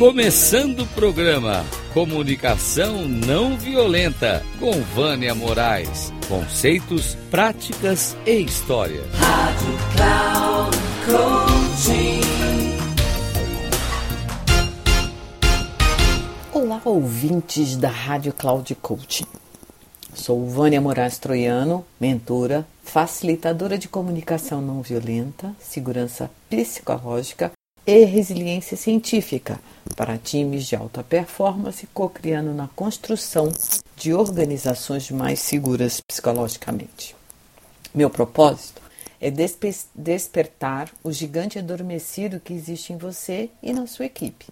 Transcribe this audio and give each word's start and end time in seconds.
Começando 0.00 0.80
o 0.80 0.86
programa 0.86 1.62
Comunicação 1.92 3.06
Não 3.06 3.58
Violenta 3.58 4.42
com 4.58 4.72
Vânia 4.80 5.34
Moraes. 5.34 6.10
Conceitos, 6.26 7.18
práticas 7.30 8.16
e 8.24 8.40
história. 8.40 9.02
Rádio 9.12 9.78
Cloud 9.94 10.76
Coaching. 11.04 12.20
Olá, 16.50 16.80
ouvintes 16.82 17.76
da 17.76 17.90
Rádio 17.90 18.32
Cloud 18.32 18.74
Coaching. 18.76 19.26
Sou 20.14 20.48
Vânia 20.48 20.80
Moraes 20.80 21.18
Troiano, 21.18 21.84
mentora, 22.00 22.66
facilitadora 22.82 23.76
de 23.76 23.86
comunicação 23.86 24.62
não 24.62 24.80
violenta, 24.80 25.54
segurança 25.60 26.30
psicológica 26.48 27.52
e 27.86 28.04
resiliência 28.06 28.78
científica 28.78 29.60
para 29.96 30.18
times 30.18 30.66
de 30.66 30.76
alta 30.76 31.02
performance, 31.02 31.86
co-criando 31.92 32.52
na 32.52 32.68
construção 32.68 33.52
de 33.96 34.14
organizações 34.14 35.10
mais 35.10 35.40
seguras 35.40 36.00
psicologicamente. 36.00 37.14
Meu 37.94 38.08
propósito 38.08 38.80
é 39.20 39.30
despe 39.30 39.74
despertar 39.94 40.90
o 41.02 41.12
gigante 41.12 41.58
adormecido 41.58 42.40
que 42.40 42.54
existe 42.54 42.92
em 42.92 42.96
você 42.96 43.50
e 43.62 43.72
na 43.72 43.86
sua 43.86 44.06
equipe. 44.06 44.46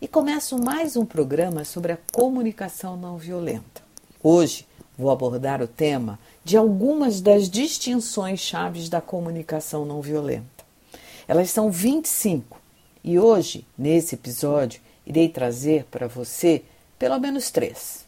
E 0.00 0.06
começo 0.06 0.58
mais 0.58 0.96
um 0.96 1.06
programa 1.06 1.64
sobre 1.64 1.92
a 1.92 1.98
comunicação 2.12 2.96
não 2.96 3.16
violenta. 3.16 3.82
Hoje 4.22 4.66
vou 4.96 5.10
abordar 5.10 5.62
o 5.62 5.66
tema 5.66 6.18
de 6.44 6.56
algumas 6.56 7.20
das 7.20 7.50
distinções 7.50 8.40
chaves 8.40 8.88
da 8.88 9.00
comunicação 9.00 9.84
não 9.84 10.00
violenta. 10.00 10.64
Elas 11.26 11.50
são 11.50 11.70
25 11.70 12.60
e 13.06 13.20
hoje, 13.20 13.64
nesse 13.78 14.16
episódio, 14.16 14.80
irei 15.06 15.28
trazer 15.28 15.84
para 15.84 16.08
você 16.08 16.64
pelo 16.98 17.20
menos 17.20 17.52
três. 17.52 18.04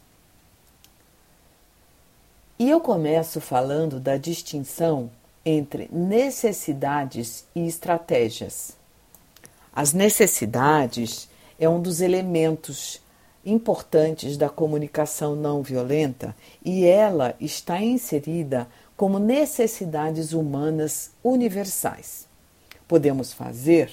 E 2.59 2.69
eu 2.69 2.81
começo 2.81 3.39
falando 3.39 3.97
da 3.97 4.17
distinção 4.17 5.09
entre 5.45 5.87
necessidades 5.89 7.45
e 7.55 7.65
estratégias. 7.65 8.73
As 9.73 9.93
necessidades 9.93 11.29
é 11.57 11.69
um 11.69 11.81
dos 11.81 12.01
elementos 12.01 13.01
importantes 13.45 14.35
da 14.35 14.49
comunicação 14.49 15.33
não 15.33 15.63
violenta 15.63 16.35
e 16.63 16.85
ela 16.85 17.37
está 17.39 17.81
inserida 17.81 18.67
como 18.97 19.17
necessidades 19.17 20.33
humanas 20.33 21.11
universais. 21.23 22.27
Podemos 22.85 23.31
fazer 23.31 23.89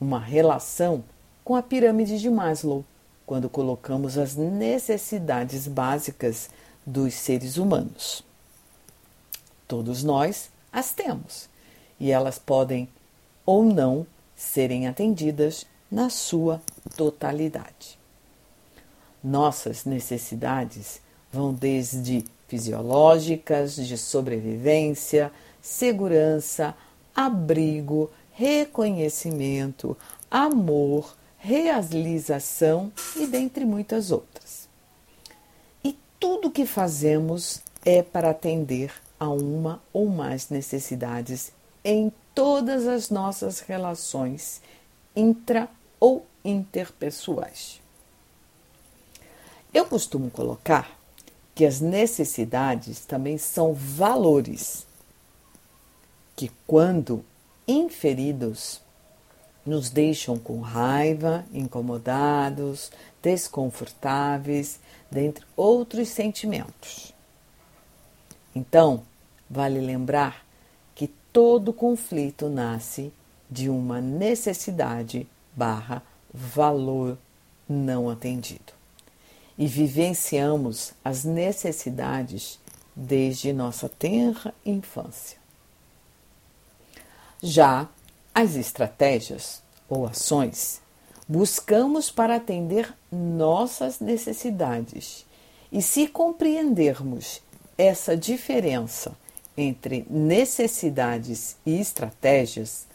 uma 0.00 0.18
relação 0.18 1.04
com 1.44 1.54
a 1.54 1.62
pirâmide 1.62 2.18
de 2.18 2.30
Maslow 2.30 2.84
quando 3.26 3.48
colocamos 3.48 4.18
as 4.18 4.34
necessidades 4.34 5.68
básicas 5.68 6.50
dos 6.84 7.14
seres 7.14 7.56
humanos. 7.58 8.24
Todos 9.68 10.02
nós 10.02 10.50
as 10.72 10.92
temos 10.92 11.48
e 11.98 12.10
elas 12.10 12.38
podem 12.38 12.88
ou 13.44 13.62
não 13.62 14.06
serem 14.34 14.88
atendidas 14.88 15.66
na 15.90 16.08
sua 16.08 16.62
totalidade. 16.96 17.98
Nossas 19.22 19.84
necessidades 19.84 21.00
vão 21.32 21.52
desde 21.52 22.24
fisiológicas, 22.48 23.76
de 23.76 23.98
sobrevivência, 23.98 25.30
segurança, 25.60 26.74
abrigo, 27.14 28.10
reconhecimento, 28.40 29.94
amor, 30.30 31.14
realização 31.38 32.90
e 33.14 33.26
dentre 33.26 33.66
muitas 33.66 34.10
outras. 34.10 34.66
E 35.84 35.94
tudo 36.18 36.50
que 36.50 36.64
fazemos 36.64 37.60
é 37.84 38.02
para 38.02 38.30
atender 38.30 38.94
a 39.18 39.28
uma 39.28 39.82
ou 39.92 40.06
mais 40.06 40.48
necessidades 40.48 41.52
em 41.84 42.10
todas 42.34 42.86
as 42.86 43.10
nossas 43.10 43.60
relações 43.60 44.62
intra 45.14 45.68
ou 45.98 46.24
interpessoais. 46.42 47.78
Eu 49.72 49.84
costumo 49.84 50.30
colocar 50.30 50.98
que 51.54 51.66
as 51.66 51.78
necessidades 51.78 53.00
também 53.00 53.36
são 53.36 53.74
valores 53.74 54.86
que, 56.34 56.50
quando 56.66 57.22
inferidos, 57.70 58.80
nos 59.64 59.90
deixam 59.90 60.38
com 60.38 60.60
raiva, 60.60 61.44
incomodados, 61.52 62.90
desconfortáveis, 63.22 64.80
dentre 65.10 65.44
outros 65.56 66.08
sentimentos. 66.08 67.12
Então, 68.54 69.02
vale 69.48 69.80
lembrar 69.80 70.44
que 70.94 71.08
todo 71.32 71.72
conflito 71.72 72.48
nasce 72.48 73.12
de 73.50 73.68
uma 73.68 74.00
necessidade 74.00 75.26
barra 75.54 76.02
valor 76.32 77.18
não 77.68 78.08
atendido. 78.08 78.72
E 79.58 79.66
vivenciamos 79.66 80.92
as 81.04 81.24
necessidades 81.24 82.58
desde 82.94 83.52
nossa 83.52 83.88
tenra 83.88 84.54
infância. 84.64 85.39
Já 87.42 87.88
as 88.34 88.54
estratégias 88.54 89.62
ou 89.88 90.06
ações 90.06 90.82
buscamos 91.26 92.10
para 92.10 92.36
atender 92.36 92.92
nossas 93.10 93.98
necessidades. 93.98 95.24
E 95.72 95.80
se 95.80 96.06
compreendermos 96.06 97.40
essa 97.78 98.14
diferença 98.14 99.16
entre 99.56 100.04
necessidades 100.10 101.56
e 101.64 101.80
estratégias, 101.80 102.86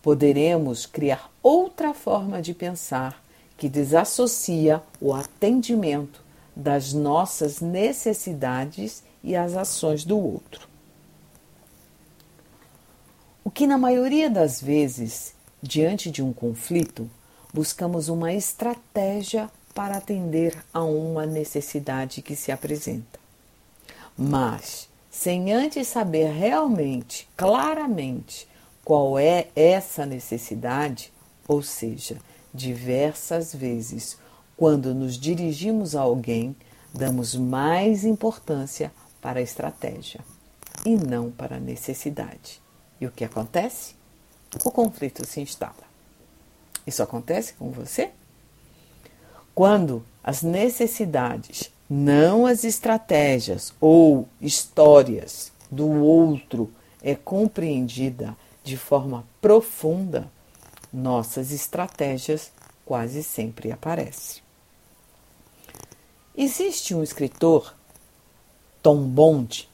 poderemos 0.00 0.86
criar 0.86 1.28
outra 1.42 1.92
forma 1.92 2.40
de 2.40 2.54
pensar 2.54 3.20
que 3.56 3.68
desassocia 3.68 4.80
o 5.00 5.12
atendimento 5.12 6.22
das 6.54 6.92
nossas 6.92 7.60
necessidades 7.60 9.02
e 9.24 9.34
as 9.34 9.56
ações 9.56 10.04
do 10.04 10.16
outro. 10.16 10.67
O 13.48 13.50
que, 13.50 13.66
na 13.66 13.78
maioria 13.78 14.28
das 14.28 14.60
vezes, 14.60 15.32
diante 15.62 16.10
de 16.10 16.22
um 16.22 16.34
conflito, 16.34 17.08
buscamos 17.50 18.10
uma 18.10 18.30
estratégia 18.34 19.50
para 19.74 19.96
atender 19.96 20.54
a 20.70 20.84
uma 20.84 21.24
necessidade 21.24 22.20
que 22.20 22.36
se 22.36 22.52
apresenta. 22.52 23.18
Mas, 24.14 24.86
sem 25.10 25.50
antes 25.50 25.88
saber 25.88 26.30
realmente, 26.30 27.26
claramente, 27.34 28.46
qual 28.84 29.18
é 29.18 29.48
essa 29.56 30.04
necessidade, 30.04 31.10
ou 31.48 31.62
seja, 31.62 32.18
diversas 32.52 33.54
vezes, 33.54 34.18
quando 34.58 34.94
nos 34.94 35.18
dirigimos 35.18 35.96
a 35.96 36.02
alguém, 36.02 36.54
damos 36.92 37.34
mais 37.34 38.04
importância 38.04 38.92
para 39.22 39.40
a 39.40 39.42
estratégia 39.42 40.20
e 40.84 40.94
não 40.96 41.30
para 41.30 41.56
a 41.56 41.60
necessidade. 41.60 42.67
E 43.00 43.06
o 43.06 43.10
que 43.10 43.24
acontece? 43.24 43.94
O 44.64 44.70
conflito 44.70 45.26
se 45.26 45.40
instala. 45.40 45.88
Isso 46.86 47.02
acontece 47.02 47.52
com 47.54 47.70
você? 47.70 48.10
Quando 49.54 50.04
as 50.22 50.42
necessidades, 50.42 51.70
não 51.88 52.46
as 52.46 52.64
estratégias 52.64 53.74
ou 53.80 54.28
histórias 54.40 55.52
do 55.70 55.88
outro 55.88 56.72
é 57.02 57.14
compreendida 57.14 58.36
de 58.64 58.76
forma 58.76 59.24
profunda, 59.40 60.30
nossas 60.92 61.52
estratégias 61.52 62.50
quase 62.84 63.22
sempre 63.22 63.70
aparecem. 63.70 64.42
Existe 66.36 66.94
um 66.94 67.02
escritor, 67.02 67.74
Tom 68.82 69.02
Bond, 69.02 69.67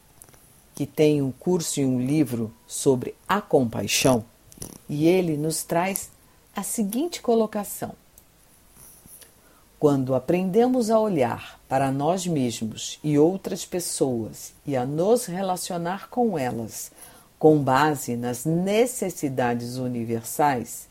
que 0.75 0.87
tem 0.87 1.23
um 1.23 1.31
curso 1.31 1.81
e 1.81 1.85
um 1.85 2.01
livro 2.01 2.53
sobre 2.67 3.15
a 3.29 3.41
compaixão, 3.41 4.25
e 4.89 5.07
ele 5.07 5.37
nos 5.37 5.63
traz 5.63 6.11
a 6.55 6.63
seguinte 6.63 7.23
colocação: 7.23 7.93
Quando 9.79 10.15
aprendemos 10.15 10.91
a 10.91 10.99
olhar 10.99 11.61
para 11.69 11.93
nós 11.93 12.27
mesmos 12.27 12.99
e 13.03 13.19
outras 13.19 13.65
pessoas 13.65 14.53
e 14.67 14.77
a 14.77 14.85
nos 14.85 15.27
relacionar 15.27 16.09
com 16.09 16.39
elas 16.39 16.91
com 17.45 17.63
base 17.63 18.17
nas 18.17 18.47
necessidades 18.47 19.77
universais, 19.77 20.89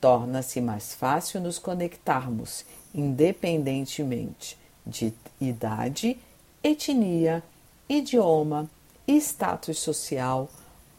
torna-se 0.00 0.60
mais 0.60 0.92
fácil 0.92 1.40
nos 1.40 1.56
conectarmos, 1.56 2.64
independentemente 2.92 4.58
de 4.84 5.14
idade, 5.40 6.18
etnia, 6.64 7.44
idioma, 7.88 8.68
status 9.06 9.78
social, 9.78 10.48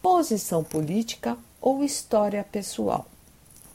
posição 0.01 0.63
política 0.63 1.37
ou 1.59 1.83
história 1.83 2.43
pessoal. 2.43 3.07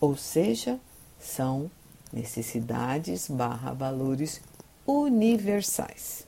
Ou 0.01 0.17
seja, 0.17 0.79
são 1.21 1.71
necessidades 2.13 3.29
barra 3.29 3.73
valores 3.73 4.41
universais. 4.87 6.25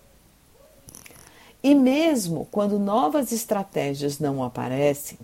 E 1.62 1.74
mesmo 1.74 2.48
quando 2.50 2.78
novas 2.78 3.30
estratégias 3.30 4.18
não 4.18 4.42
aparecem, 4.42 5.18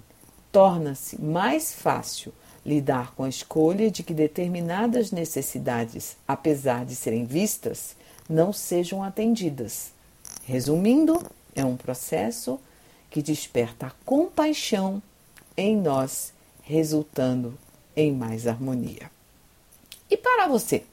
torna-se 0.52 1.20
mais 1.20 1.72
fácil 1.75 2.32
lidar 2.64 3.14
com 3.14 3.25
a 3.25 3.28
escolha 3.28 3.90
de 3.90 4.02
que 4.02 4.14
determinadas 4.14 5.10
necessidades, 5.10 6.16
apesar 6.26 6.84
de 6.84 6.94
serem 6.94 7.25
vistas, 7.25 7.96
não 8.28 8.52
sejam 8.52 9.02
atendidas. 9.02 9.90
Resumindo, 10.44 11.20
é 11.54 11.64
um 11.64 11.76
processo 11.76 12.60
que 13.10 13.22
desperta 13.22 13.87
a 13.87 13.93
compaixão 14.05 15.02
em 15.56 15.76
nós, 15.76 16.32
resultando 16.62 17.58
em 17.96 18.12
mais 18.12 18.46
harmonia. 18.46 19.10
E 20.10 20.16
para 20.16 20.46
você, 20.46 20.84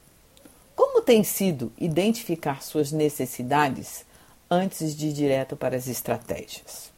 como 0.74 1.00
tem 1.00 1.22
sido 1.22 1.72
identificar 1.78 2.62
suas 2.62 2.92
necessidades 2.92 4.04
antes 4.50 4.94
de 4.96 5.08
ir 5.08 5.12
direto 5.12 5.56
para 5.56 5.76
as 5.76 5.86
estratégias? 5.86 6.90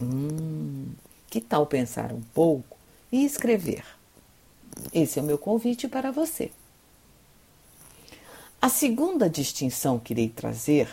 Hum, 0.00 0.92
que 1.28 1.40
tal 1.40 1.66
pensar 1.66 2.12
um 2.12 2.22
pouco 2.34 2.76
e 3.12 3.24
escrever? 3.24 3.84
Esse 4.92 5.18
é 5.18 5.22
o 5.22 5.24
meu 5.24 5.38
convite 5.38 5.88
para 5.88 6.10
você. 6.10 6.50
A 8.62 8.68
segunda 8.68 9.28
distinção 9.28 9.98
que 9.98 10.12
irei 10.12 10.28
trazer 10.28 10.88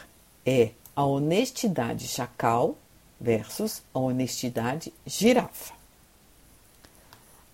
é 0.46 0.72
a 0.96 1.04
honestidade 1.04 2.08
chacal 2.08 2.78
versus 3.20 3.82
a 3.94 4.00
honestidade 4.00 4.94
girafa. 5.06 5.74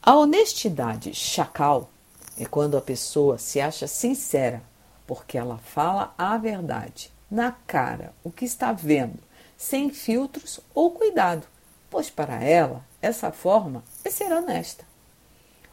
A 0.02 0.16
honestidade 0.16 1.14
chacal 1.14 1.90
é 2.38 2.46
quando 2.46 2.78
a 2.78 2.82
pessoa 2.82 3.38
se 3.38 3.62
acha 3.62 3.88
sincera, 3.88 4.62
porque 5.08 5.38
ela 5.38 5.58
fala 5.58 6.14
a 6.18 6.38
verdade, 6.38 7.12
na 7.30 7.52
cara, 7.52 8.14
o 8.24 8.32
que 8.32 8.46
está 8.46 8.74
vendo, 8.74 9.20
sem 9.58 9.90
filtros 9.90 10.60
ou 10.74 10.92
cuidado, 10.92 11.48
pois 11.90 12.10
para 12.10 12.44
ela 12.44 12.84
essa 13.02 13.32
forma 13.32 13.84
é 14.04 14.10
ser 14.10 14.32
honesta. 14.32 14.86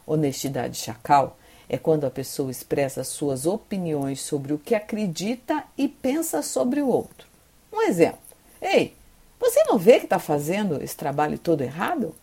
Honestidade 0.05 0.77
chacal 0.77 1.37
é 1.67 1.77
quando 1.77 2.05
a 2.05 2.11
pessoa 2.11 2.51
expressa 2.51 3.03
suas 3.03 3.45
opiniões 3.45 4.21
sobre 4.21 4.53
o 4.53 4.57
que 4.57 4.75
acredita 4.75 5.63
e 5.77 5.87
pensa 5.87 6.41
sobre 6.41 6.81
o 6.81 6.87
outro. 6.87 7.27
Um 7.71 7.81
exemplo: 7.81 8.19
Ei, 8.61 8.95
você 9.41 9.63
não 9.63 9.77
vê 9.77 9.97
que 9.97 10.05
está 10.05 10.19
fazendo 10.19 10.81
esse 10.83 10.95
trabalho 10.95 11.37
todo 11.37 11.61
errado? 11.61 12.13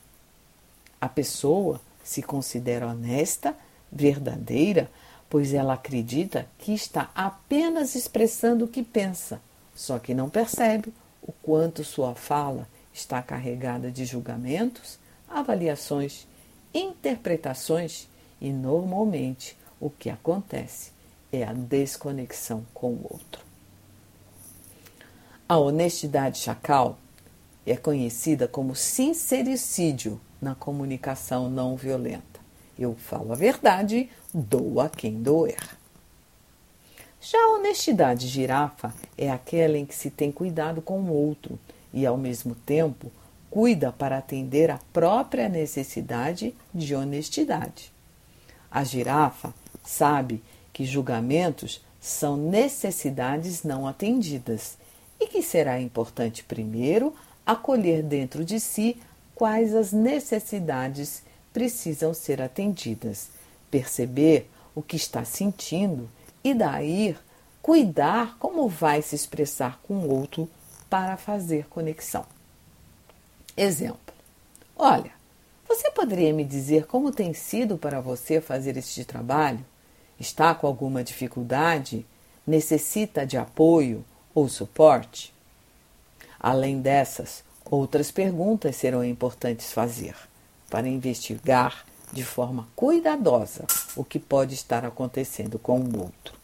A 1.01 1.09
pessoa 1.09 1.81
se 2.05 2.23
considera 2.23 2.87
honesta, 2.87 3.57
verdadeira, 3.91 4.89
pois 5.29 5.53
ela 5.53 5.75
acredita 5.75 6.47
que 6.59 6.73
está 6.73 7.11
apenas 7.15 7.97
expressando 7.97 8.65
o 8.65 8.69
que 8.69 8.85
pensa, 8.85 9.41
só 9.75 9.99
que 9.99 10.15
não 10.15 10.31
percebe 10.31 10.95
o 11.21 11.33
quanto 11.43 11.83
sua 11.83 12.15
fala 12.15 12.69
está 12.95 13.21
carregada 13.21 13.91
de 13.91 14.05
julgamentos, 14.05 14.97
avaliações, 15.29 16.27
interpretações 16.73 18.09
e 18.41 18.53
normalmente 18.53 19.59
o 19.81 19.91
que 19.91 20.09
acontece 20.09 20.93
é 21.33 21.45
a 21.45 21.53
desconexão 21.53 22.65
com 22.73 22.93
o 22.93 23.07
outro. 23.11 23.43
A 25.49 25.59
honestidade 25.59 26.39
chacal 26.39 26.97
é 27.71 27.77
conhecida 27.77 28.49
como 28.49 28.75
sincericídio 28.75 30.21
na 30.41 30.55
comunicação 30.55 31.51
não 31.51 31.77
violenta. 31.77 32.41
Eu 32.79 32.95
falo 32.95 33.33
a 33.33 33.37
verdade, 33.37 34.09
dou 34.33 34.81
a 34.81 34.89
quem 34.89 35.23
doer. 35.23 35.59
Já 37.21 37.39
a 37.39 37.55
honestidade 37.55 38.29
girafa 38.29 38.95
é 39.17 39.29
aquela 39.31 39.77
em 39.77 39.85
que 39.85 39.95
se 39.95 40.11
tem 40.11 40.31
cuidado 40.31 40.81
com 40.81 41.01
o 41.01 41.13
outro 41.13 41.59
e, 41.93 42.07
ao 42.07 42.17
mesmo 42.17 42.55
tempo, 42.55 43.11
cuida 43.51 43.91
para 43.91 44.19
atender 44.19 44.71
a 44.71 44.79
própria 44.93 45.49
necessidade 45.49 46.55
de 46.73 46.95
honestidade. 46.95 47.93
A 48.71 48.85
girafa 48.85 49.53
sabe 49.85 50.43
que 50.73 50.85
julgamentos 50.85 51.85
são 52.01 52.37
necessidades 52.37 53.65
não 53.65 53.87
atendidas 53.87 54.79
e 55.19 55.27
que 55.27 55.43
será 55.43 55.81
importante 55.81 56.45
primeiro 56.45 57.13
acolher 57.49 58.03
dentro 58.03 58.45
de 58.45 58.61
si 58.61 59.01
quais 59.35 59.75
as 59.75 59.91
necessidades 59.91 61.23
precisam 61.51 62.13
ser 62.13 62.43
atendidas, 62.43 63.31
perceber 63.71 64.51
o 64.75 64.83
que 64.83 64.97
está 64.97 65.25
sentindo 65.25 66.11
e 66.45 66.53
daí 66.53 67.17
cuidar 67.63 68.37
como 68.39 68.69
vai 68.69 69.01
se 69.01 69.17
expressar 69.17 69.81
com 69.83 69.95
o 69.95 70.15
outro 70.15 70.49
para 70.91 71.17
fazer 71.17 71.67
conexão. 71.69 72.27
Exemplo: 73.57 74.15
Olha, 74.77 75.11
você 75.67 75.91
poderia 75.91 76.35
me 76.35 76.45
dizer 76.45 76.87
como 76.87 77.11
tem 77.11 77.33
sido 77.33 77.79
para 77.79 77.99
você 77.99 78.43
fazer 78.43 78.77
este 78.77 79.07
trabalho? 79.07 79.65
Está 80.21 80.55
com 80.55 80.67
alguma 80.67 81.03
dificuldade? 81.03 82.05
Necessita 82.47 83.27
de 83.27 83.39
apoio 83.39 84.05
ou 84.35 84.49
suporte? 84.49 85.33
Além 86.41 86.81
dessas, 86.81 87.43
outras 87.65 88.11
perguntas 88.11 88.77
serão 88.77 89.05
importantes 89.05 89.73
fazer 89.73 90.15
para 90.71 90.89
investigar 90.89 91.85
de 92.13 92.25
forma 92.25 92.69
cuidadosa 92.75 93.67
o 93.97 94.05
que 94.05 94.19
pode 94.19 94.55
estar 94.55 94.85
acontecendo 94.85 95.59
com 95.59 95.81
o 95.81 96.01
outro. 96.01 96.35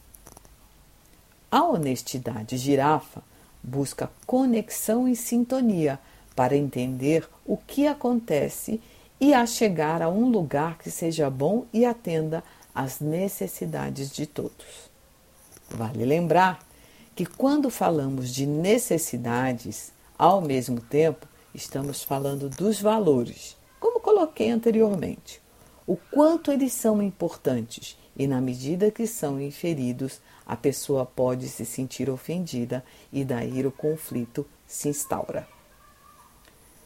A 1.51 1.63
honestidade 1.63 2.57
girafa 2.57 3.23
busca 3.63 4.11
conexão 4.27 5.09
e 5.09 5.17
sintonia 5.17 5.99
para 6.35 6.57
entender 6.57 7.27
o 7.47 7.57
que 7.57 7.87
acontece 7.87 8.81
e 9.21 9.33
a 9.33 9.47
chegar 9.47 10.03
a 10.03 10.09
um 10.09 10.29
lugar 10.29 10.77
que 10.79 10.91
seja 10.91 11.31
bom 11.31 11.65
e 11.73 11.87
atenda 11.87 12.43
às 12.75 13.01
necessidades 13.01 14.11
de 14.11 14.27
todos. 14.27 14.91
Vale 15.71 16.05
lembrar 16.05 16.59
que 17.15 17.25
quando 17.25 17.71
falamos 17.71 18.31
de 18.31 18.45
necessidades, 18.45 19.93
ao 20.19 20.41
mesmo 20.41 20.81
tempo 20.81 21.27
estamos 21.55 22.03
falando 22.03 22.49
dos 22.49 22.81
valores, 22.81 23.57
como 23.79 24.01
coloquei 24.01 24.51
anteriormente, 24.51 25.41
o 25.87 25.97
quanto 25.97 26.51
eles 26.51 26.73
são 26.73 27.01
importantes 27.03 27.97
e 28.17 28.27
na 28.27 28.41
medida 28.41 28.91
que 28.91 29.07
são 29.07 29.41
inferidos, 29.41 30.21
a 30.47 30.57
pessoa 30.57 31.05
pode 31.05 31.49
se 31.49 31.65
sentir 31.65 32.09
ofendida 32.11 32.85
e 33.13 33.25
daí 33.25 33.65
o 33.67 33.73
conflito 33.73 34.47
se 34.67 34.89
instaura. 34.89 35.47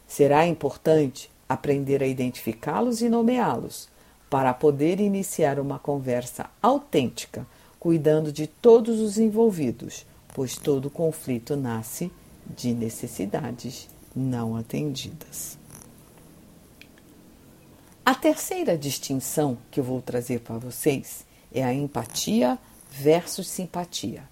Será 0.07 0.47
importante 0.47 1.31
aprender 1.49 2.03
a 2.03 2.07
identificá-los 2.07 3.01
e 3.01 3.09
nomeá-los, 3.09 3.89
para 4.29 4.53
poder 4.53 5.01
iniciar 5.01 5.59
uma 5.59 5.79
conversa 5.79 6.51
autêntica, 6.61 7.47
cuidando 7.81 8.31
de 8.31 8.47
todos 8.47 9.01
os 9.01 9.19
envolvidos, 9.19 10.05
pois 10.39 10.57
todo 10.57 10.89
conflito 10.89 11.57
nasce 11.57 12.13
de 12.47 12.73
necessidades 12.73 13.89
não 14.15 14.55
atendidas. 14.55 15.59
A 18.07 18.15
terceira 18.15 18.79
distinção 18.79 19.59
que 19.69 19.81
eu 19.81 19.85
vou 19.85 20.01
trazer 20.01 20.39
para 20.39 20.57
vocês 20.57 21.27
é 21.53 21.65
a 21.65 21.75
empatia 21.75 22.57
versus 22.89 23.49
simpatia. 23.49 24.23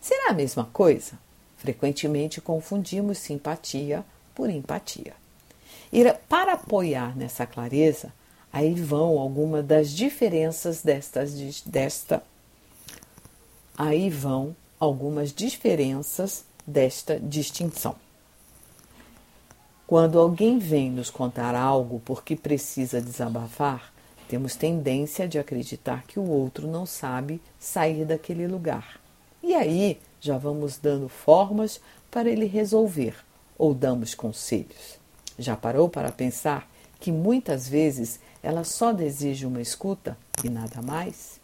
Será 0.00 0.30
a 0.30 0.34
mesma 0.34 0.64
coisa? 0.64 1.16
Frequentemente 1.56 2.40
confundimos 2.40 3.18
simpatia 3.18 4.04
por 4.34 4.50
empatia. 4.50 5.14
E 5.92 6.02
para 6.28 6.54
apoiar 6.54 7.16
nessa 7.16 7.46
clareza, 7.46 8.12
aí 8.52 8.74
vão 8.74 9.16
algumas 9.16 9.64
das 9.64 9.92
diferenças 9.92 10.82
destas, 10.82 11.62
desta. 11.64 12.20
Aí 13.78 14.10
vão 14.10 14.56
algumas 14.82 15.32
diferenças 15.32 16.44
desta 16.66 17.20
distinção. 17.20 17.94
Quando 19.86 20.18
alguém 20.18 20.58
vem 20.58 20.90
nos 20.90 21.08
contar 21.08 21.54
algo 21.54 22.02
porque 22.04 22.34
precisa 22.34 23.00
desabafar, 23.00 23.92
temos 24.28 24.56
tendência 24.56 25.28
de 25.28 25.38
acreditar 25.38 26.02
que 26.02 26.18
o 26.18 26.28
outro 26.28 26.66
não 26.66 26.84
sabe 26.84 27.40
sair 27.60 28.04
daquele 28.04 28.48
lugar. 28.48 29.00
E 29.40 29.54
aí 29.54 30.00
já 30.20 30.36
vamos 30.36 30.78
dando 30.78 31.08
formas 31.08 31.80
para 32.10 32.28
ele 32.28 32.46
resolver 32.46 33.14
ou 33.56 33.72
damos 33.72 34.16
conselhos. 34.16 34.98
Já 35.38 35.54
parou 35.54 35.88
para 35.88 36.10
pensar 36.10 36.68
que 36.98 37.12
muitas 37.12 37.68
vezes 37.68 38.18
ela 38.42 38.64
só 38.64 38.92
deseja 38.92 39.46
uma 39.46 39.60
escuta 39.60 40.18
e 40.42 40.48
nada 40.48 40.82
mais? 40.82 41.41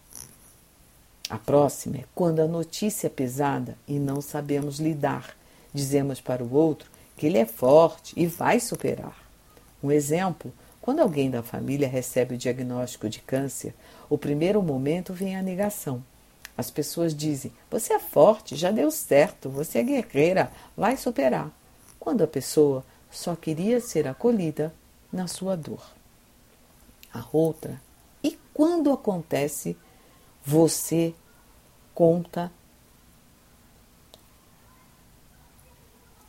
A 1.28 1.36
próxima 1.36 1.98
é 1.98 2.04
quando 2.14 2.40
a 2.40 2.46
notícia 2.46 3.06
é 3.06 3.10
pesada 3.10 3.76
e 3.86 3.98
não 3.98 4.20
sabemos 4.22 4.78
lidar. 4.80 5.36
Dizemos 5.74 6.20
para 6.20 6.42
o 6.42 6.54
outro 6.54 6.90
que 7.16 7.26
ele 7.26 7.36
é 7.36 7.44
forte 7.44 8.14
e 8.16 8.26
vai 8.26 8.58
superar. 8.60 9.16
Um 9.82 9.90
exemplo: 9.90 10.52
quando 10.80 11.00
alguém 11.00 11.30
da 11.30 11.42
família 11.42 11.86
recebe 11.86 12.34
o 12.34 12.38
diagnóstico 12.38 13.10
de 13.10 13.20
câncer, 13.20 13.74
o 14.08 14.16
primeiro 14.16 14.62
momento 14.62 15.12
vem 15.12 15.36
a 15.36 15.42
negação. 15.42 16.02
As 16.56 16.70
pessoas 16.70 17.14
dizem: 17.14 17.52
Você 17.70 17.92
é 17.92 17.98
forte, 17.98 18.56
já 18.56 18.70
deu 18.70 18.90
certo, 18.90 19.50
você 19.50 19.80
é 19.80 19.82
guerreira, 19.82 20.50
vai 20.74 20.96
superar. 20.96 21.52
Quando 22.00 22.24
a 22.24 22.26
pessoa 22.26 22.82
só 23.10 23.36
queria 23.36 23.80
ser 23.80 24.08
acolhida 24.08 24.72
na 25.12 25.26
sua 25.26 25.56
dor. 25.56 25.82
A 27.12 27.24
outra, 27.32 27.80
e 28.22 28.38
quando 28.54 28.90
acontece, 28.90 29.76
você 30.48 31.14
conta. 31.94 32.50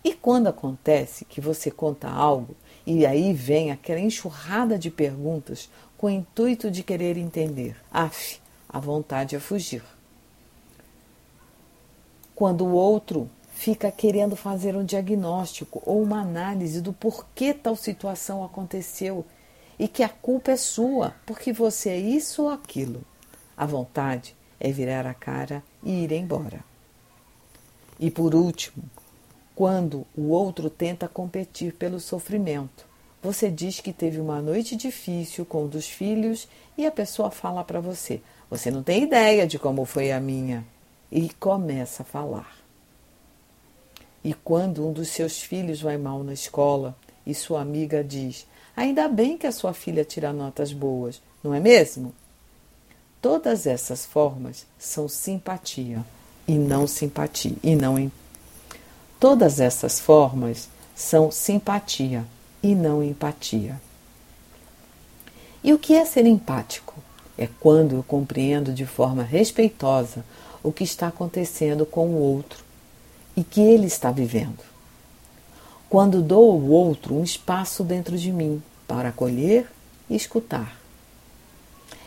E 0.03 0.13
quando 0.13 0.47
acontece 0.47 1.25
que 1.25 1.39
você 1.39 1.69
conta 1.69 2.09
algo 2.09 2.55
e 2.85 3.05
aí 3.05 3.33
vem 3.33 3.71
aquela 3.71 3.99
enxurrada 3.99 4.77
de 4.77 4.89
perguntas 4.89 5.69
com 5.97 6.07
o 6.07 6.09
intuito 6.09 6.71
de 6.71 6.83
querer 6.83 7.17
entender, 7.17 7.75
af, 7.91 8.39
a 8.67 8.79
vontade 8.79 9.35
é 9.35 9.39
fugir 9.39 9.83
quando 12.39 12.65
o 12.65 12.71
outro 12.71 13.29
fica 13.53 13.91
querendo 13.91 14.33
fazer 14.33 14.73
um 14.73 14.85
diagnóstico 14.85 15.83
ou 15.85 16.01
uma 16.01 16.21
análise 16.21 16.79
do 16.79 16.93
porquê 16.93 17.53
tal 17.53 17.75
situação 17.75 18.45
aconteceu 18.45 19.25
e 19.77 19.89
que 19.89 20.03
a 20.03 20.07
culpa 20.07 20.51
é 20.51 20.55
sua, 20.55 21.13
porque 21.25 21.51
você 21.51 21.89
é 21.89 21.97
isso 21.97 22.43
ou 22.43 22.49
aquilo. 22.49 23.03
A 23.59 23.65
vontade 23.65 24.37
é 24.57 24.71
virar 24.71 25.05
a 25.05 25.13
cara 25.13 25.61
e 25.83 26.05
ir 26.05 26.13
embora. 26.13 26.63
E 27.99 28.09
por 28.09 28.33
último, 28.33 28.81
quando 29.53 30.07
o 30.15 30.29
outro 30.29 30.69
tenta 30.69 31.09
competir 31.09 31.73
pelo 31.73 31.99
sofrimento, 31.99 32.87
você 33.21 33.51
diz 33.51 33.81
que 33.81 33.91
teve 33.91 34.17
uma 34.17 34.41
noite 34.41 34.77
difícil 34.77 35.45
com 35.45 35.65
um 35.65 35.67
dos 35.67 35.89
filhos 35.89 36.47
e 36.77 36.85
a 36.85 36.91
pessoa 36.91 37.29
fala 37.29 37.61
para 37.61 37.81
você: 37.81 38.21
Você 38.49 38.71
não 38.71 38.81
tem 38.81 39.03
ideia 39.03 39.45
de 39.45 39.59
como 39.59 39.83
foi 39.83 40.13
a 40.13 40.21
minha 40.21 40.65
e 41.11 41.27
começa 41.33 42.03
a 42.03 42.05
falar. 42.05 42.55
E 44.23 44.33
quando 44.33 44.87
um 44.87 44.93
dos 44.93 45.09
seus 45.09 45.41
filhos 45.41 45.81
vai 45.81 45.97
mal 45.97 46.23
na 46.23 46.31
escola 46.31 46.95
e 47.25 47.35
sua 47.35 47.59
amiga 47.59 48.01
diz: 48.01 48.47
Ainda 48.73 49.09
bem 49.09 49.37
que 49.37 49.47
a 49.47 49.51
sua 49.51 49.73
filha 49.73 50.05
tira 50.05 50.31
notas 50.31 50.71
boas, 50.71 51.21
não 51.43 51.53
é 51.53 51.59
mesmo? 51.59 52.13
Todas 53.21 53.67
essas 53.67 54.05
formas 54.05 54.65
são 54.77 55.09
simpatia 55.09 56.05
e 56.47 56.53
não 56.53 56.87
simpatia 56.87 57.55
e 57.61 57.75
não 57.75 58.09
Todas 59.19 59.59
essas 59.59 59.99
formas 59.99 60.69
são 60.95 61.29
simpatia 61.29 62.25
e 62.63 62.73
não 62.73 63.03
empatia. 63.03 63.79
E 65.61 65.73
o 65.73 65.77
que 65.77 65.93
é 65.93 66.05
ser 66.05 66.25
empático? 66.25 66.95
É 67.37 67.49
quando 67.59 67.95
eu 67.95 68.03
compreendo 68.03 68.71
de 68.71 68.85
forma 68.85 69.21
respeitosa 69.21 70.23
o 70.63 70.71
que 70.71 70.85
está 70.85 71.07
acontecendo 71.07 71.85
com 71.85 72.07
o 72.07 72.21
outro 72.21 72.63
e 73.35 73.43
que 73.43 73.59
ele 73.59 73.87
está 73.87 74.09
vivendo. 74.09 74.63
Quando 75.89 76.21
dou 76.21 76.51
ao 76.51 76.61
outro 76.61 77.15
um 77.15 77.23
espaço 77.23 77.83
dentro 77.83 78.17
de 78.17 78.31
mim 78.31 78.63
para 78.87 79.09
acolher 79.09 79.69
e 80.09 80.15
escutar. 80.15 80.78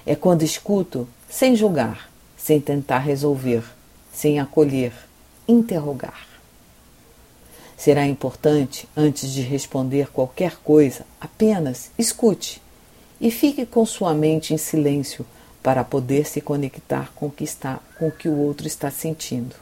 É 0.07 0.15
quando 0.15 0.43
escuto 0.43 1.09
sem 1.29 1.55
julgar, 1.55 2.11
sem 2.37 2.61
tentar 2.61 2.99
resolver, 2.99 3.65
sem 4.13 4.41
acolher, 4.41 4.93
interrogar. 5.47 6.27
Será 7.77 8.07
importante, 8.07 8.89
antes 8.97 9.33
de 9.33 9.43
responder 9.43 10.09
qualquer 10.13 10.57
coisa, 10.59 11.05
apenas 11.21 11.91
escute 11.99 12.63
e 13.21 13.31
fique 13.31 13.65
com 13.65 13.85
sua 13.87 14.15
mente 14.15 14.53
em 14.53 14.59
silêncio 14.59 15.25
para 15.63 15.85
poder 15.85 16.27
se 16.27 16.41
conectar 16.41 17.13
com 17.15 17.27
o 17.27 17.31
que 17.31 17.45
está, 17.45 17.79
com 17.99 18.09
o 18.09 18.13
que 18.13 18.29
o 18.29 18.37
outro 18.37 18.67
está 18.67 18.91
sentindo. 18.91 19.55